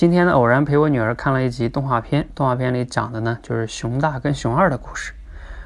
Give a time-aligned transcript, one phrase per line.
[0.00, 5.12] 今天呢，偶然陪我女儿看了一集动画片，动画片里讲的呢就是熊大跟熊二的故事。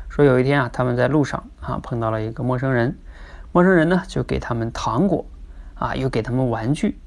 [0.08, 2.98] 说有一天啊，他们在路上啊碰到了一个陌生人，
[3.52, 5.24] 陌生人呢就给他们糖果，
[5.76, 6.98] 啊又给他们玩具，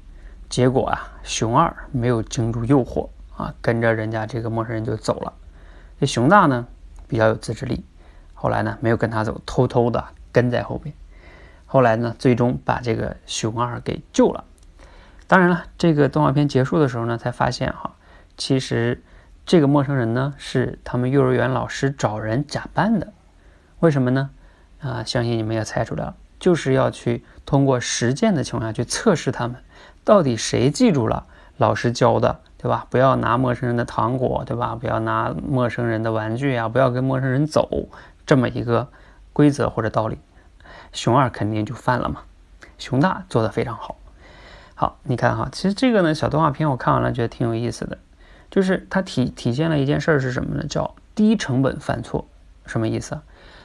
[0.48, 5.34] 结果啊熊二没有经住诱惑啊，跟着人家这个陌生人就走了。
[6.00, 6.66] 这熊大呢
[7.06, 7.84] 比较有自制力，
[8.32, 10.02] 后来呢没有跟他走，偷偷的
[10.32, 10.94] 跟在后边。
[11.66, 14.44] 后来呢，最终把这个熊二给救了。
[15.28, 17.92] 当然了，这个动画片结束的时候呢，才发现哈，
[18.38, 19.04] 其实
[19.44, 23.12] 这个陌生人呢是他们幼儿园老师找人假扮的。
[23.80, 24.30] 为什么呢？
[24.80, 29.56] 啊，相信你们也猜出来了，就是要去通过实践的情况下去测试他们
[30.02, 31.26] 到底谁记住了
[31.58, 32.86] 老师教的，对吧？
[32.88, 34.74] 不要拿陌生人的糖果，对吧？
[34.80, 37.88] 不要拿陌生人的玩具啊，不要跟陌生人走，
[38.24, 38.88] 这么一个
[39.34, 40.18] 规则或者道理。
[40.92, 42.22] 熊二肯定就犯了嘛，
[42.78, 43.96] 熊大做的非常好。
[44.80, 47.98] 好，你看哈，其实这个呢小动画片我看完了觉得挺有意思的，
[48.48, 50.64] 就是它体体现了一件事儿是什么呢？
[50.68, 52.28] 叫低成本犯错，
[52.64, 53.20] 什么意思？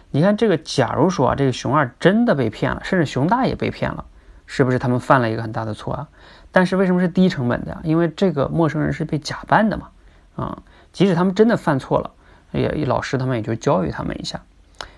[0.10, 4.06] 你看这个，假如说啊这个熊二真的被骗了，甚至熊大也被骗了，
[4.48, 6.08] 是不是他们犯了一个很大的错啊？
[6.52, 7.80] 但是为什么是低成本的呀？
[7.84, 9.90] 因为这个陌生人是被假扮的嘛，
[10.36, 12.10] 啊，即使他们真的犯错了，
[12.54, 14.42] 也老师他们也就教育他们一下，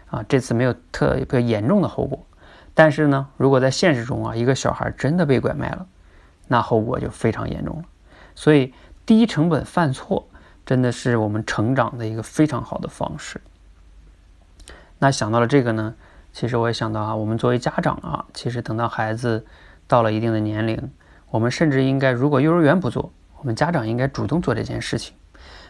[0.10, 2.26] 啊，这次没有特别严重的后果。
[2.74, 5.86] 但是呢，如果在现实中啊，一个小孩真的被拐卖了。
[6.48, 7.84] 那后果就非常严重了，
[8.36, 8.74] 所以
[9.06, 10.28] 低成本犯错
[10.66, 13.42] 真的是我们成长的一个非常好的方式。
[15.00, 15.96] 那想到了这个呢，
[16.32, 19.46] 其实我也想到啊，我们作为家长啊，其实等到孩子
[19.88, 20.92] 到了一定的年龄，
[21.30, 25.16] 我们甚至应该，如果幼儿园不做，我们家长应该主动做这件事情。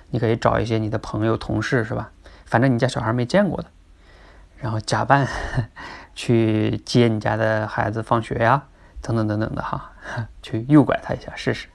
[0.10, 2.12] 你可以找一些你的朋友、同事，是吧？
[2.46, 3.68] 反正你家小孩没见过的，
[4.60, 5.28] 然后假扮
[6.14, 8.64] 去接你家的孩子放学呀。
[9.02, 9.92] 等等等等的哈，
[10.42, 11.68] 去诱拐他一下试试，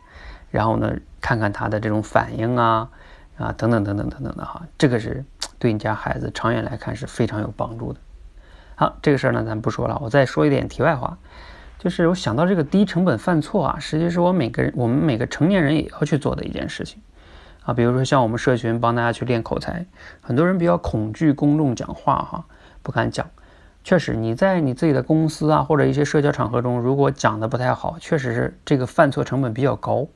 [0.50, 2.88] 然后呢，看看他的这种反应啊
[3.36, 5.24] 啊等等等等等等的哈，这个是
[5.58, 8.00] 对你家孩子长远来看是非常有帮助的。
[8.76, 11.18] 好，这个事儿呢咱不说了，我再说一点题外话，
[11.78, 17.02] 就是我想到这个低成本犯错啊，实际是我每个人我们每个成年人也要去做的一件事情
[17.64, 17.74] 啊。
[17.74, 19.84] 比如说像我们社群帮大家去练口才，
[20.22, 22.44] 很多人比较恐惧公众讲话哈，
[22.82, 23.28] 不敢讲。
[23.82, 30.06] 确实，你在你自己的公司啊，或者一些社交场合中，如果讲的不太好，确实是这个犯错成本比较高。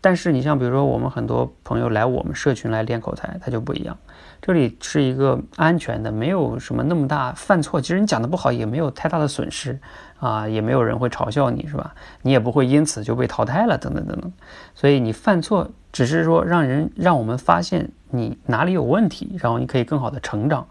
[0.00, 3.96] 但是你像比如说我们很多朋友来我们社群来练口才，他就不一样。
[4.40, 7.80] 这里是一个安全的，没有什么那么大犯错。
[7.80, 9.76] 其实你讲的不好也没有太大的损失
[10.20, 11.92] 啊，也没有人会嘲笑你，是吧？
[12.22, 14.32] 你也不会因此就被淘汰了，等等等等。
[14.74, 20.66] 所以你犯错只是说让人让我们发现你哪里有问题，然后你可以更好的成长。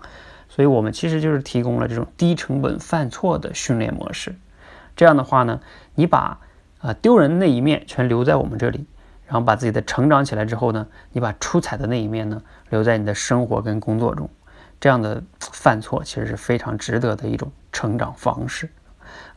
[0.58, 4.36] 所以我们其实就是提供了这种低成本犯错的训练模式。
[4.96, 5.62] 这样的话呢，
[5.94, 6.40] 你把
[6.80, 8.88] 啊丢人那一面全留在我们这里，
[9.28, 12.42] 然后把自己的成长起来之后呢，你把出彩的那一面呢
[12.72, 14.28] 留在你的生活跟工作中。
[14.80, 18.72] 这样的犯错其实是非常值得的一种成长方式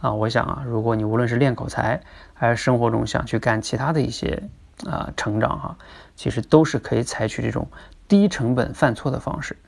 [0.00, 0.14] 啊！
[0.14, 2.00] 我想啊，如果你无论是练口才，
[2.32, 4.42] 还是生活中想去干其他的一些
[4.86, 5.76] 啊成长哈，
[6.16, 7.68] 其实都是可以采取这种
[8.08, 9.58] 低成本犯错的方式。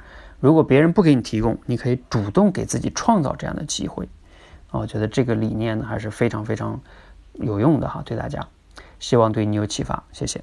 [0.43, 4.09] 如果别人不给你提供，你可以主动给自己创造这样的机会，
[4.73, 6.81] 啊，我觉得这个理念呢还是非常非常
[7.35, 8.49] 有用的哈，对大家，
[8.99, 10.43] 希望对你有启发，谢谢。